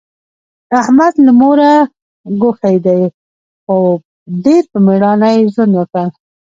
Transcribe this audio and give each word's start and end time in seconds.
احمد 0.81 1.13
له 1.25 1.31
موره 1.41 1.73
ګوښی 2.41 2.77
دی، 2.85 3.01
خو 3.63 3.75
ډېر 4.43 4.63
په 4.71 4.77
مېړانه 4.85 5.27
یې 5.35 5.41
ژوند 5.53 5.73
وکړ. 5.75 6.07